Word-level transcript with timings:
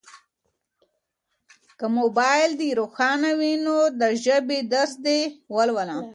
که 1.77 1.85
موبایل 1.99 2.51
دي 2.59 2.69
روښانه 2.79 3.31
وي 3.39 3.53
نو 3.65 3.77
د 3.99 4.03
ژبې 4.23 4.59
درس 4.73 4.93
دي 5.05 5.19
ولوله. 5.55 5.97